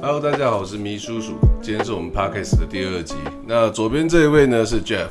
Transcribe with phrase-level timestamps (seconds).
[0.00, 3.14] Hello，大家好，我是迷叔叔，今天是我们 Podcast 的第二集。
[3.46, 5.10] 那左边这一位呢是 Jeff，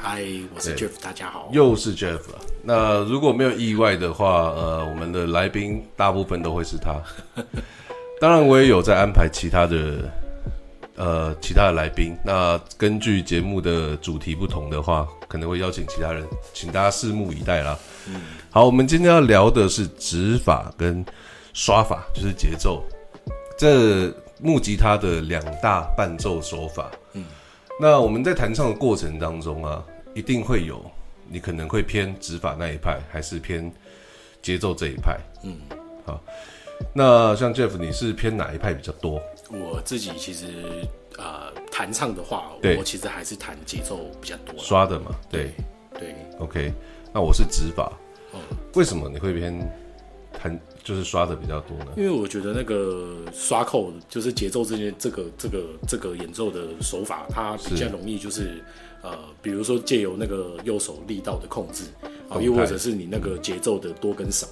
[0.00, 1.48] 嗨，我是 Jeff，大家好。
[1.52, 2.40] 又是 Jeff 了。
[2.64, 7.00] 那如果没有意外的话，呃，我们的来宾大部分都会是他。
[8.20, 10.10] 当然，我也有在安排其他的，
[10.98, 12.16] 呃，其他的来宾。
[12.24, 17.78] 那根据节目的主题不同的话，可能会邀请其他人，请大家拭目以待啦。
[18.08, 21.04] 嗯好，我们今天要聊的是指法跟
[21.54, 22.84] 刷法，就是节奏。
[23.56, 26.90] 这木吉他的两大伴奏手法。
[27.12, 27.24] 嗯，
[27.80, 30.84] 那我们在弹唱的过程当中啊，一定会有
[31.28, 33.72] 你可能会偏指法那一派，还是偏
[34.42, 35.16] 节奏这一派。
[35.44, 35.60] 嗯，
[36.04, 36.20] 好。
[36.92, 39.20] 那像 Jeff，你是偏哪一派比较多？
[39.50, 40.46] 我自己其实
[41.18, 44.54] 呃弹唱的话，我其实还是弹节奏比较多。
[44.58, 45.52] 刷的嘛，对
[45.98, 46.14] 对。
[46.38, 46.72] OK，
[47.12, 47.92] 那我是指法。
[48.32, 48.40] 哦，
[48.74, 49.58] 为什么你会偏
[50.32, 50.58] 弹？
[50.84, 58.64] 就是刷的比较多呢，因为我觉得那个刷扣就是节奏之间这个这个这个演奏的手法，它比较容易就是
[59.02, 61.84] 呃，比如说借由那个右手力道的控制
[62.30, 64.46] 啊，又或者是你那个节奏的多跟少，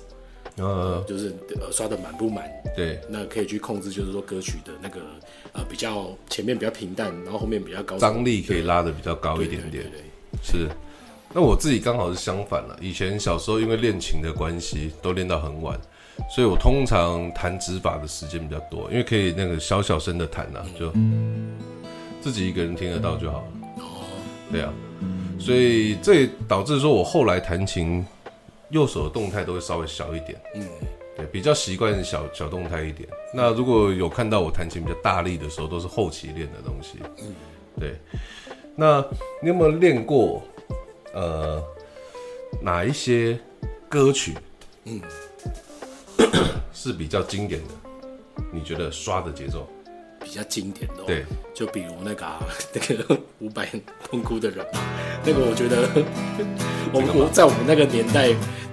[0.56, 5.00] 呃，就是呃刷的满不满，对，那可以去控制，就是说歌曲的那个
[5.52, 9.84] 呃比较前面比较平淡，然后后面比较高，张力可以拉的比较高一点点，
[10.42, 10.68] 是。
[11.34, 15.78] 那我自己刚好是相反了，以前小时候因为练琴的关系，都练到很晚。
[16.34, 20.90] 所以我通常弹指法的时间比较多，因为可以那个小小声的弹呐，就
[22.22, 23.46] 自己一个人听得到就好了。
[23.76, 24.00] 哦，
[24.50, 24.72] 对啊，
[25.38, 28.02] 所以这也导致说我后来弹琴，
[28.70, 30.40] 右手的动态都会稍微小一点。
[30.54, 30.68] 嗯，
[31.16, 33.08] 对，比较习惯小小动态一点。
[33.32, 36.98] 那如果有看到我弹琴比较大力的时候，都是后期练的东西。
[37.18, 37.34] 嗯，
[37.78, 37.94] 对。
[38.74, 39.04] 那
[39.42, 40.42] 你有没有练过？
[41.14, 41.62] 呃，
[42.60, 43.38] 哪一些
[43.88, 44.34] 歌曲？
[44.84, 45.00] 嗯。
[46.72, 47.74] 是比较经典的，
[48.52, 49.68] 你觉得刷的节奏
[50.20, 51.02] 比较经典的？
[51.06, 52.26] 对，就比如那个
[52.72, 53.68] 那个五百
[54.04, 54.64] 痛哭的人，
[55.24, 55.88] 那个我觉得，
[56.92, 58.28] 我我在我们那个年代，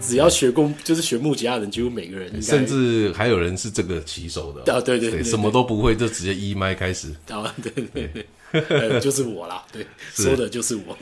[0.05, 10.97] 只要学过就是学木吉他的人，几乎每个人，甚至还有人是这个起手的啊，对对对，什么都不会就直接一麦开始啊，对对对，就是我啦，对， 说的就是我。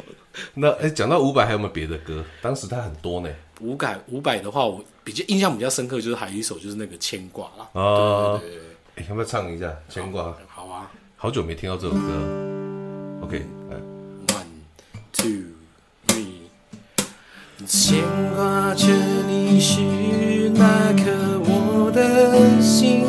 [0.53, 2.23] 那哎，讲到伍佰，还有没有别的歌？
[2.41, 3.29] 当时他很多呢。
[3.59, 7.69] 伍佰，伍佰的话，我比较印象比较深刻，就是还有一首就是那个牵挂啦。
[7.73, 8.65] 哦，对对对。
[8.95, 10.35] 哎，要不要唱一下牵挂？
[10.47, 10.91] 好啊。
[11.17, 11.99] 好久没听到这首歌。
[13.21, 13.90] OK，来。
[17.67, 18.03] 牵
[18.35, 18.87] 挂着
[19.27, 19.79] 你是
[20.55, 21.11] 那颗
[21.45, 23.05] 我的心，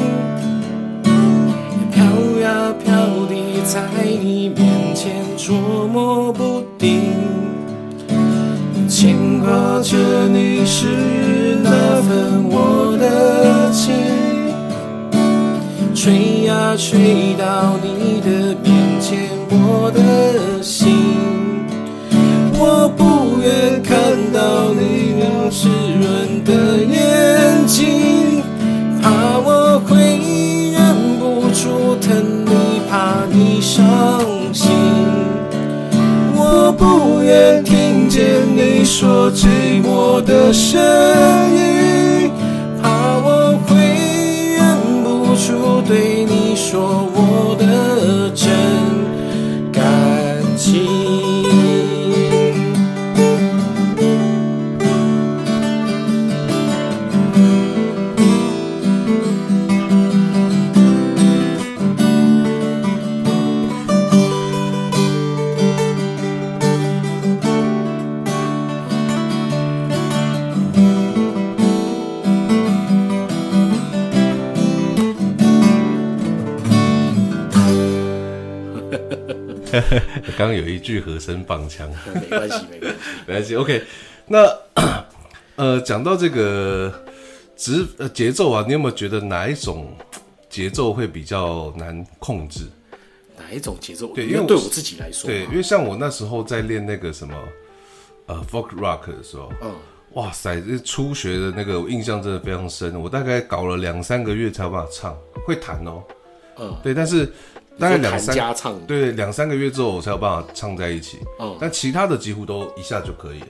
[1.91, 2.05] 飘
[2.41, 3.81] 呀飘地在
[4.23, 5.57] 你面前捉
[5.89, 7.13] 摸不定。
[8.89, 10.87] 牵挂着你是
[11.63, 11.71] 那
[12.03, 13.95] 份我的情，
[15.95, 20.52] 吹呀吹到你的面前，我的
[26.53, 28.43] 的眼睛，
[29.01, 29.97] 怕我会
[30.71, 33.83] 忍不住疼你，怕你伤
[34.53, 34.71] 心，
[36.37, 38.23] 我不愿听见。
[38.55, 39.47] 你说寂
[39.83, 40.79] 寞的声
[41.57, 42.31] 音，
[42.83, 43.75] 怕我会
[44.59, 47.65] 忍不住对你说我的
[80.55, 83.57] 有一句和声放枪， 没关系，没关系，没关系。
[83.57, 83.83] OK，
[84.27, 84.47] 那
[85.57, 86.93] 呃，讲到这个
[87.57, 89.95] 节呃节奏啊，你有没有觉得哪一种
[90.49, 92.65] 节奏会比较难控制？
[93.37, 94.09] 哪一种节奏？
[94.15, 97.35] 对，因为对我自己来说，对，因为像我那时候在练那个什么
[98.27, 99.75] 呃 folk rock 的时候，嗯，
[100.13, 105.17] 哇塞，这初学的那个我印象真的非常深，我大概搞了两三个月才有办法唱，
[105.47, 106.03] 会弹哦，
[106.59, 107.31] 嗯，对，但是。
[107.79, 108.37] 大概两三
[108.87, 111.19] 对两三个月之后，我才有办法唱在一起。
[111.41, 113.47] 嗯，但其他的几乎都一下就可以了。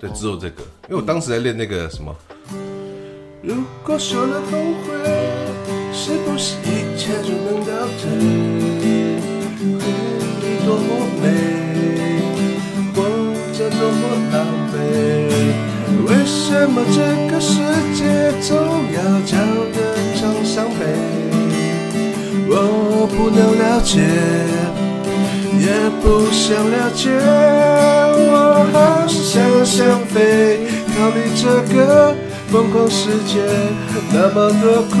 [0.00, 2.14] 对，只有这个，因为我当时在练那个什么。
[3.42, 3.54] 如
[3.84, 4.92] 果说了后悔，
[5.92, 8.08] 是不是一切就能到这？
[8.08, 9.84] 回
[10.42, 10.88] 忆多么
[11.22, 11.24] 美，
[12.94, 12.96] 活
[13.52, 14.36] 着多么狼
[14.72, 14.76] 狈。
[16.24, 16.98] 什么这
[17.30, 17.52] 个世
[17.94, 18.00] 界
[18.40, 18.56] 总
[18.92, 19.57] 要叫人
[23.18, 23.98] 不能了解，
[25.58, 27.10] 也不想了解，
[28.30, 30.60] 我好想想飞，
[30.94, 31.42] 逃离这
[31.74, 32.14] 个
[32.48, 33.42] 疯狂世界。
[34.12, 34.96] 那么多苦，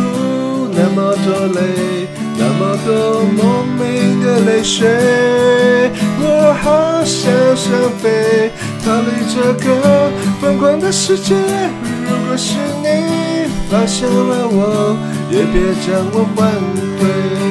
[0.74, 7.70] 那么多累，那么多莫名的泪水，我好想想
[8.02, 8.50] 飞，
[8.84, 10.10] 逃离这个
[10.40, 11.36] 疯狂的世界。
[11.36, 14.96] 如果是你发现了我，
[15.30, 16.50] 也别将我挽
[16.98, 17.47] 回。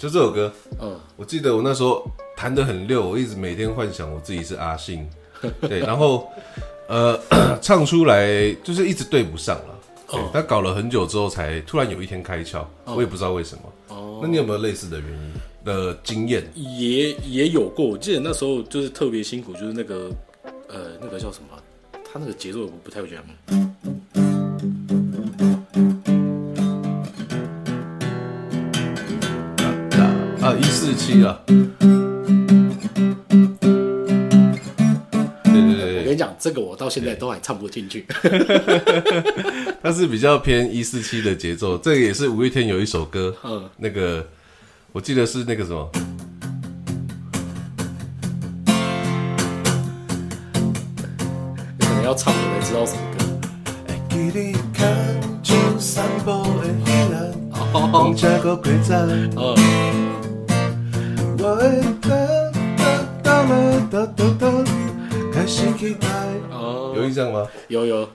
[0.00, 0.50] 对，就这首歌，
[0.80, 5.06] 嗯，我记得我那时候弹得很溜，我一直每天幻想我自己是阿信，
[5.60, 6.26] 对，然后
[6.88, 7.20] 呃
[7.60, 9.76] 唱出来就是一直对不上了。
[10.08, 13.62] 对，他搞了很久之后，才突然有一天开窍，我也不知道为什么。
[13.88, 15.32] 哦，那你有没有类似的原因
[15.64, 16.42] 的经验？
[16.54, 20.10] 也也有过，我记得那时候就是特别辛苦，就是那个
[20.66, 21.62] 呃那个叫什么啊，
[22.10, 23.22] 他那个节奏我不太会讲。
[30.60, 31.56] 一四七啊，对
[35.52, 38.04] 对对我跟你讲，这个我到现在都还唱不进去。
[39.82, 43.68] 它是比较偏一四七的节奏，这个也是五月天有一首歌，嗯。
[43.78, 44.28] 那个
[44.92, 45.90] 我记得是那个什么，
[51.78, 53.24] 可能要唱我才知道什么歌。
[53.88, 54.30] 会记
[65.32, 66.06] 开始期待。
[66.50, 67.46] 哦，有印象吗？
[67.68, 68.08] 有有？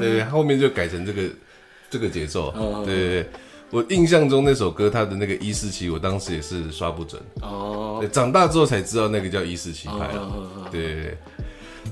[0.00, 1.22] 对对，后面就改成这个
[1.90, 3.26] 这个节奏，嗯对对对。
[3.70, 7.20] 我印象中那首歌，它的那个一四七，我当时也是刷不准。
[7.42, 10.08] 哦，对，长大之后才知道那个叫一四七拍
[10.70, 11.18] 对对对。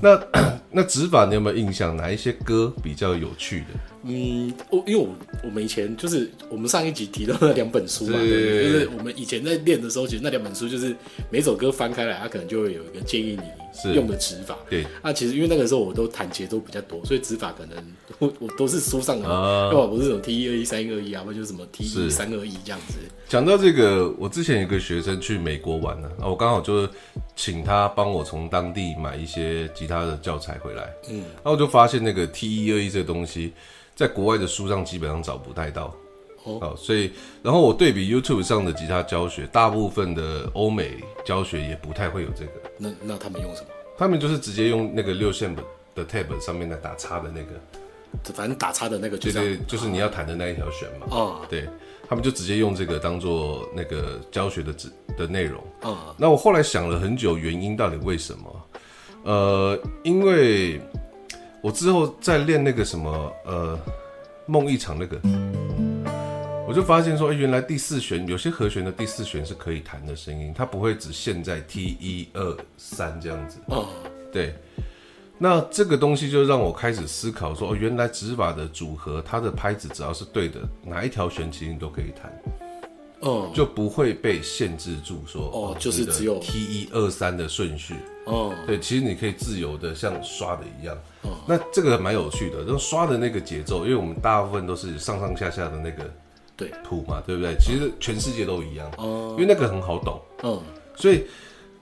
[0.01, 0.19] 那
[0.71, 1.95] 那指法你有没有印象？
[1.95, 3.67] 哪一些歌比较有趣的？
[4.07, 5.09] 嗯，我因为我
[5.43, 10.95] 我们以前就是我们上一集提到那两本书嘛，是对对，就是我们以前在练的时候，其实那两本书就是
[11.29, 13.41] 每首歌翻开来，它可能就会有一个建议你
[13.93, 14.57] 用的指法。
[14.69, 17.77] 对，那其实因为那个时候我都弹节奏比较多，所以指法可能
[18.19, 19.69] 我我都是书上的，啊。
[19.71, 22.95] 要么不是什么 T 一二一三二一啊，或者就是什么 T 是一三二一这样子。
[23.27, 26.89] 讲到这个，我之前有个学生去美国玩呢、啊，我刚好就是
[27.35, 33.53] 请他帮我从当地买一些吉他的教材回来，嗯，然后我就发现那个 T 一二一这个东西，
[33.95, 35.93] 在国外的书上基本上找不太到，
[36.61, 37.11] 哦所以
[37.43, 43.67] 然后我对比 YouTube 上的吉他教学，大部分的欧美教学也不太会有这个，那那他们用什么？
[43.97, 45.55] 他们就是直接用那个六线
[45.95, 51.67] 的 tab 上面的打叉的那个，反正打叉的那个就这样。，对对就是你要弹的那一条弦嘛，哦对
[52.07, 55.61] 他们就直接用这个当做那个教学的指的内容。
[55.81, 58.63] 哦那我后来想了很久，原因到底为什么？
[59.23, 60.79] 呃，因为
[61.61, 63.77] 我之后在练那个什么呃
[64.45, 65.19] 梦一场那个，
[66.67, 73.57] 我就发现说，哎原来第四弦有些和弦的第四弦是可以弹的声音，它不会只限在 T 一二三这样子。
[73.67, 73.87] 哦
[74.33, 74.53] 对，
[75.37, 82.29] 那这个东西就让我开始思考说，哦，原来指法的组合，它的拍子只要是对的，哪一条弦其实你都可以弹。
[83.21, 87.95] 哦就不会被限制住说哦就是只有 T 一二三的顺序。
[88.25, 90.95] 哦对，其实你可以自由的像刷的一样。
[91.47, 96.13] 那这个蛮有趣的，就刷的那个节奏，因为我们大部分都是上上下下的那个
[96.57, 97.55] 对土嘛，对不对？
[97.59, 100.59] 其实全世界都一样，哦因为那个很好懂，嗯
[100.95, 101.23] 所以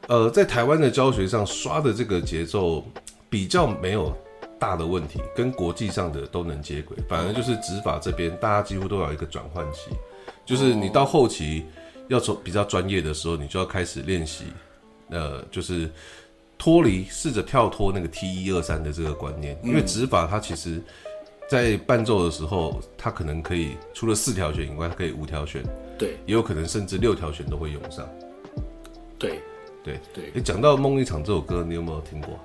[0.08, 2.86] 呃，在台湾的教学上刷的这个节奏
[3.30, 4.14] 比较没有
[4.60, 6.98] 大的问题，跟国际上的都能接轨。
[7.08, 9.92] 反而就是指法这边，大家几乎都有一个转换期，
[10.46, 11.64] 就是你到后期
[12.10, 14.44] 要从比较专业的时候，你就要开始练习，
[15.10, 15.90] 呃，就是
[16.58, 20.84] 脱离，试着跳脱那个 T 一二三的这个观念，因为指法它其实。
[21.50, 25.64] 在伴奏的时候，它可能可以除了四条弦以外，它可以五条弦，
[25.98, 26.18] 对。
[26.26, 28.08] 也有可能甚至六条弦都会用上。
[29.20, 29.40] 对。
[29.84, 30.00] 对。
[30.14, 30.32] 对。
[30.34, 32.40] 诶，讲到《梦一场》这首歌，你有没有听过？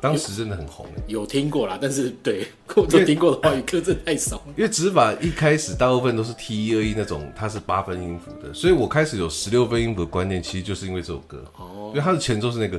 [0.00, 4.42] 当时真的很红诶，有听过啦，但是对 我都听过的话语歌真的太少了。
[4.56, 11.90] 因为指法一开始大部分都是 T 一二一那种，它是八分音符的，所以我开始有十六分音符的观念，其实就是因为这首歌，哦。
[11.92, 12.78] 因为它的前奏是那个，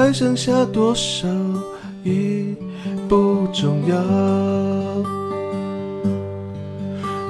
[0.00, 1.28] 还剩下多少
[2.04, 2.56] 已
[3.06, 3.94] 不重要。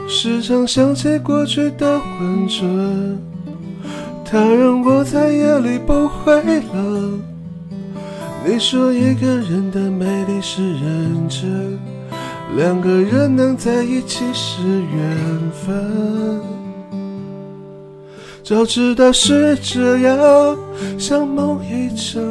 [0.08, 3.18] 时常想起过去的温存，
[4.24, 6.40] 它让我在夜里不会
[6.72, 7.20] 冷。
[8.46, 11.76] 你说一个人的美丽是认真，
[12.56, 16.40] 两个人能在一起是缘分。
[18.44, 20.56] 早知道是这样，
[20.96, 22.22] 像梦一场。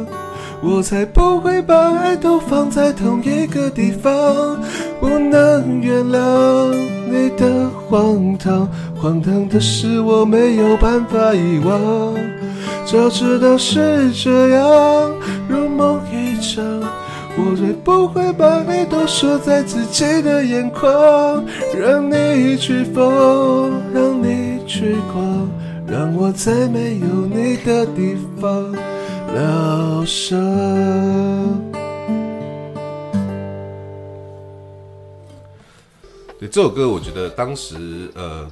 [0.62, 4.60] 我才不会把爱都放在同一个地方。
[5.00, 6.74] 不能原谅
[7.10, 8.68] 你的荒唐，
[9.00, 12.14] 荒唐的是我没有办法遗忘。
[12.84, 15.10] 早知道是这样，
[15.48, 16.62] 如梦一场，
[17.38, 21.42] 我才不会把爱都锁在自己的眼眶。
[21.74, 25.48] 让你去疯，让你去狂，
[25.86, 28.74] 让我在没有你的地方。
[29.34, 30.38] 疗伤。
[36.38, 38.50] 对这首歌，我觉得当时呃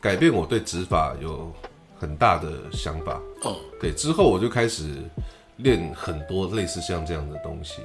[0.00, 1.52] 改变我对指法有
[2.00, 3.20] 很大的想法。
[3.42, 4.84] 哦，对，之后我就开始
[5.56, 7.82] 练很多类似像这样的东西。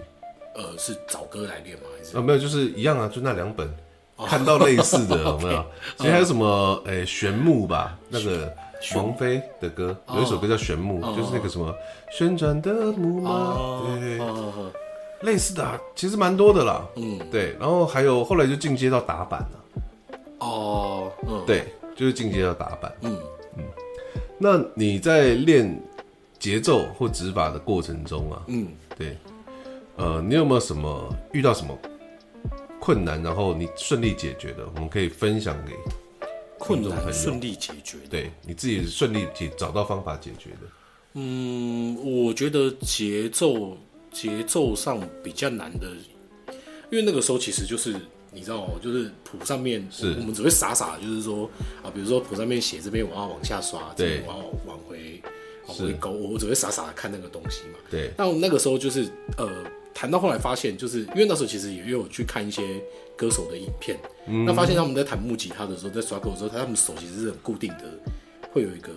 [0.55, 1.83] 呃，是找歌来练吗？
[1.97, 3.69] 还是啊，没有，就是一样啊，就那两本，
[4.25, 5.65] 看到类似的 有没有？
[5.97, 8.53] 其实还有什么诶，玄木吧，那个
[8.95, 11.73] 王菲的歌，有一首歌叫《旋木》，就是那个什么
[12.11, 14.25] 旋转的木马，对，对
[15.21, 16.85] 类似的啊，其实蛮多的啦。
[16.95, 22.91] 嗯，对，然后还有后来就进阶到打板了，哦，嗯，对，就是进阶到打板。
[23.01, 23.17] 嗯。
[24.43, 25.79] 那你在练
[26.39, 29.15] 节奏或指法的过程中啊，嗯，对，
[29.97, 31.77] 呃，你有没有什么遇到什么
[32.79, 34.63] 困难，然后你顺利解决的？
[34.73, 35.73] 我们可以分享给
[36.61, 38.07] 困难顺利解决的。
[38.11, 40.67] 对你自己顺利解找到方法解决的。
[41.13, 43.75] 嗯，我觉得节奏
[44.11, 45.87] 节奏上比较难的，
[46.91, 47.95] 因为那个时候其实就是
[48.31, 51.49] 你知道哦，就是谱上面是我们只会傻傻地就是说
[51.83, 54.37] 啊，比如说谱上面写这边我要往下刷，这边我要
[54.67, 55.21] 往回
[55.67, 57.79] 往回勾，我只会傻傻的看那个东西嘛。
[57.89, 59.49] 对，那我那个时候就是呃，
[59.93, 62.63] 谈到后来发现，就是因为那时候其实也有去看一些
[63.15, 67.83] 歌手的影片，嗯那发现他们在弹木吉他的时候，在刷勾的时候，他们手其实是很固定的，
[68.51, 68.91] 会有一个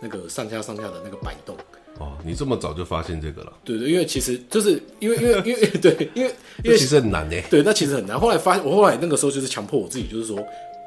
[0.00, 1.56] 那个上下上下的那个摆动。
[1.98, 7.36] 哦，你这么早就发现这个了，对对，因为其实就是因为因为因为对，因为因为其实很难呢。
[7.48, 8.18] 对，那其实很难。
[8.18, 10.36] 后来发，我后来那个时候就是强迫我自己，就是说，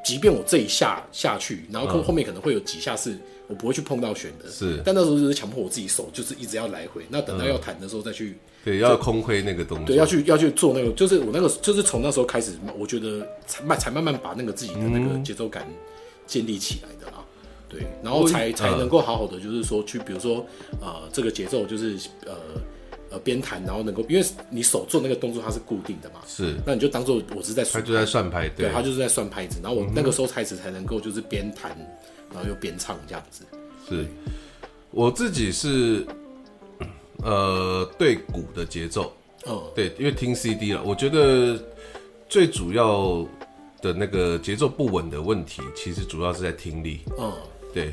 [0.04, 8.36] 即便我这一下下去，然后后后面可能会有几下是我不会去碰到弦的，是但那时候就是强迫我自己手就是一直要来回，那等到要弹的时候再去。
[8.64, 15.66] 对，要空挥那个动作，对，要去要去做那个，就是我那个，就是从那时候开始，我觉得才慢才慢慢把那个自己的那个节奏感
[16.26, 17.24] 建立起来的啦。
[17.68, 20.44] 对，然后才才能够好好的，就是说去，比如说
[20.80, 22.34] 呃，这个节奏就是呃
[23.10, 31.76] 呃边弹，然后能够，因为你手做那个动作它是固定的嘛，是，那你就当做我是在数他就在算拍，对，对，他就是在算拍子，然后我那个时候开始才能够就是边弹，
[32.32, 33.44] 然后又边唱这样子。
[33.88, 34.06] 是，
[34.90, 36.06] 我自己是，
[37.22, 39.12] 呃，对鼓的节奏，
[39.46, 41.58] 嗯对，因为听 CD 了，我觉得
[42.28, 43.26] 最主要
[43.80, 47.00] 的那个节奏不稳的问题，其实主要是在听力。
[47.18, 47.32] 嗯
[47.74, 47.92] 对，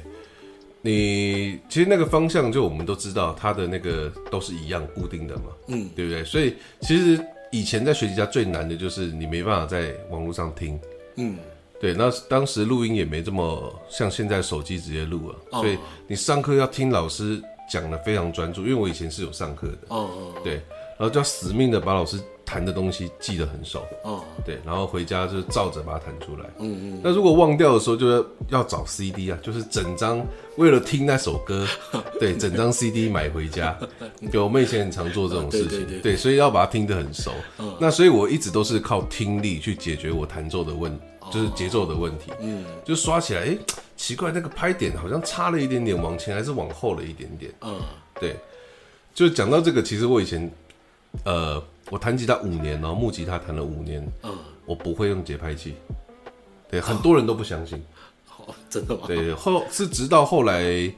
[0.85, 5.89] 你其实那个方向就我们都知道，它的那个都是一样固定的嘛，嗯。
[5.95, 6.23] 对不对？
[6.23, 7.19] 所以其实
[7.51, 10.79] 以前在学习家最难的就是你没办法在网络上听。
[11.15, 11.37] 嗯。
[11.81, 15.59] 对，那当时录音也没这么像现在手机直接录啊，哦。
[15.61, 15.77] 所以
[16.07, 24.23] 你上课要听老师讲的非常专注，因为我以前是有上课的，哦哦对，然后就要死命的把老师弹的东西记得很熟，哦。
[24.45, 26.45] 对，然后回家就照着把它弹出来。
[26.59, 27.01] 嗯嗯。
[27.03, 30.25] 那如果忘掉的时候，就要要找 CD 啊，就是整张
[30.57, 31.67] 为了听那首歌，
[32.19, 33.75] 对，整张 CD 买回家。
[34.31, 37.31] 对，我们以前很常做这种事情，对所以要把它听得很熟。
[37.79, 40.97] 那所以我一直都是靠听力去解决我弹奏的问，
[41.31, 42.31] 就是节奏的问题。
[42.39, 42.63] 嗯。
[42.85, 43.57] 就刷起来，哎、
[43.97, 47.51] 奇怪，那个拍点好像差了一点点，往前还是往后了一点点。
[47.61, 47.81] 嗯。
[48.19, 48.35] 对，
[49.13, 50.49] 就讲到这个，其实我以前，
[51.23, 55.75] 呃，我弹吉他五年，然后木吉他弹了五年，嗯，我不会用节拍器。
[56.69, 57.81] 对，很多人都不相信。
[58.25, 59.03] 好，真的吗？
[59.07, 60.91] 对，后是直到后来，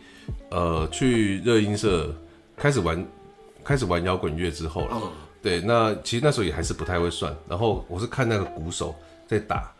[0.49, 2.13] 呃，去热音社
[2.55, 3.05] 开始玩，
[3.63, 4.91] 开始玩摇滚乐之后了。
[4.93, 8.93] 嗯对，那其实那时候也还是不太会算，然后我是看那个鼓手
[9.27, 9.71] 在打，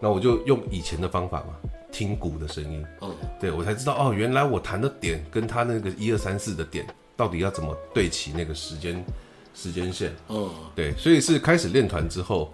[0.00, 1.54] 那我就用以前的方法嘛，
[1.90, 9.04] 听鼓的声音，嗯对我才知道哦，原来我弹的点跟他那个一二三四的点到底要怎么对齐那个时间
[9.54, 10.14] 时间线。
[10.28, 12.52] 嗯，对，所以是开始练团之后，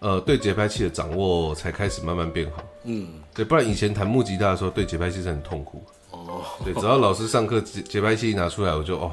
[0.00, 2.62] 呃，对节拍器的掌握才开始慢慢变好。
[2.84, 5.82] 嗯，对，不然以前弹木吉他的时候，对节拍器是很痛苦。
[6.10, 9.12] 哦，对，只要老师上课节节拍器一拿出来，我就哦，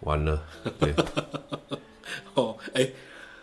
[0.00, 0.42] 完了。
[0.78, 0.92] 对，
[2.34, 2.88] 哦，哎、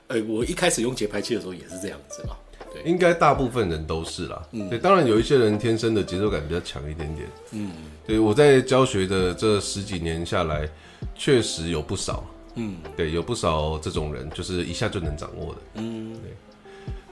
[0.08, 2.36] 哎、我一开始用节拍器的时候也是这样子嘛。
[2.74, 4.44] 对，应该大部分人都是啦。
[4.52, 7.28] 嗯对，当然有一些人天生的节奏感比较强一点点。
[7.52, 7.72] 嗯，
[8.06, 10.70] 对，我在教学的这十几年下来，
[11.16, 12.24] 确实有不少。
[12.56, 15.60] 嗯，对，有不少这种人，就是一下就能掌握的。
[15.76, 16.36] 嗯，对。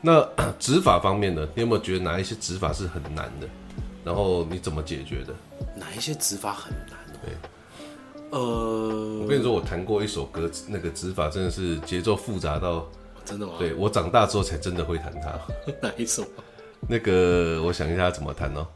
[0.02, 0.22] 那
[0.60, 1.48] 指法方面呢？
[1.56, 3.48] 你有没有觉得哪一些指法是很难的？
[4.04, 5.34] 然后你怎么解决的？
[5.76, 6.98] 哪一些指法很难？
[7.24, 7.34] 对，
[8.32, 8.40] 呃，
[9.22, 12.88] 我跟你说，我弹过一首歌，那个指法真的是节奏复杂到，
[13.26, 13.54] 真的吗？
[13.58, 15.38] 对我长大之后才真的会弹它。
[15.82, 16.24] 哪一首？
[16.88, 18.60] 那个，我想一下怎么弹哦。
[18.60, 18.68] 哦，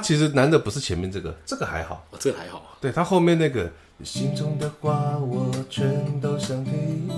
[0.00, 2.04] 其实难的不是前面这个，这个还好。
[2.10, 2.76] 哦这个还好。
[2.80, 3.70] 对，他后面那个
[4.02, 7.08] 心中的话我全都想听，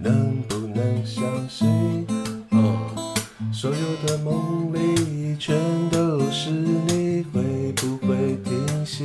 [0.00, 2.06] 能不能相信？
[2.50, 5.56] 嗯，所有的梦里全
[5.90, 9.04] 都是你，会不会停息？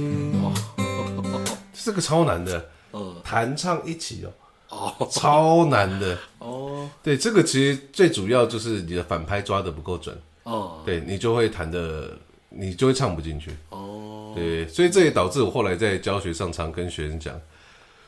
[1.83, 4.23] 这个超难的，嗯，弹唱一起
[4.69, 6.17] 哦，哦超难的。
[6.37, 12.11] 哦对，这个其实最主要就是你的反拍抓的不够准，哦对你就会弹的，
[12.49, 13.51] 你就会唱不进去。
[13.69, 17.39] 哦，对，所以这也导致我后来在教学上常跟学生讲，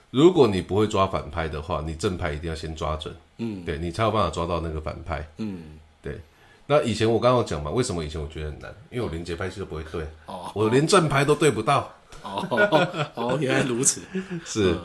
[0.09, 5.25] 如果你不会抓反拍的话，你正拍一定要先抓准，嗯对你才有办法抓到那个反拍。
[5.37, 5.61] 嗯，
[6.01, 6.19] 对，
[6.67, 8.73] 那以前我刚刚有讲嘛，为什么以前我觉得很难？
[8.89, 11.93] 因为我连节拍器都不会对，哦我连正拍都对不到。
[12.23, 14.01] 哦哦，原来如此。
[14.45, 14.77] 是，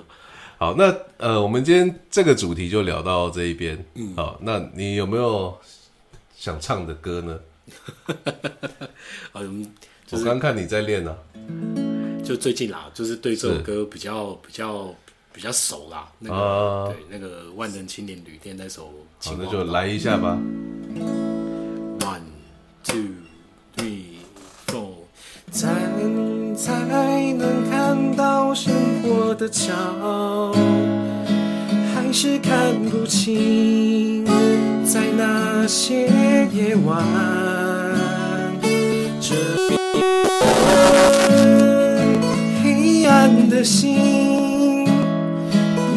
[0.58, 3.84] 好，那呃，我们今天这个主题就聊到这一边。
[3.94, 5.54] 嗯，好，那你有没有
[6.34, 7.38] 想唱的歌呢？
[9.34, 9.66] 嗯，
[10.10, 11.16] 我刚看你在练啊。
[12.24, 14.92] 就最近啦，就是对这首歌比较比较
[15.32, 16.08] 比较熟啦。
[16.18, 20.36] 那个、啊对那个万人青年旅店那首好，那就来一下吧。
[22.00, 22.22] One
[22.82, 23.02] two
[23.76, 24.18] three
[24.66, 25.06] four。
[25.52, 26.72] 在你才
[27.34, 30.52] 能看到生活的桥，
[31.94, 34.26] 还是看不清，
[34.86, 36.06] 在那些
[36.52, 37.04] 夜晚，
[39.20, 39.34] 这
[42.62, 44.86] 黑暗的心，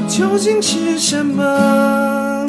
[0.08, 2.47] 究竟是什么？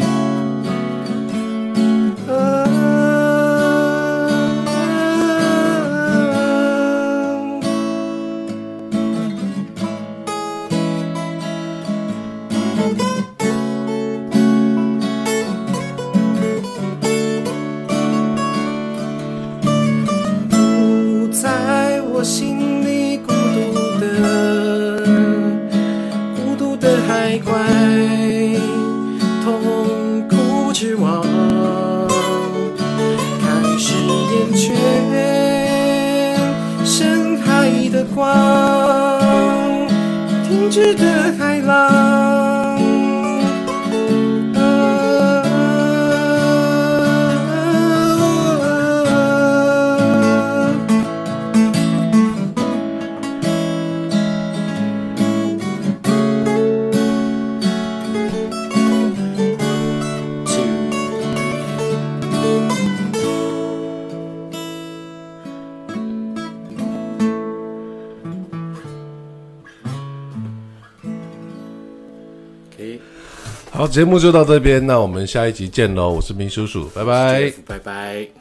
[73.81, 76.11] 好，节目就到这边，那我们下一集见喽。
[76.11, 77.51] 我是明叔叔，拜拜。
[77.67, 78.40] 拜拜。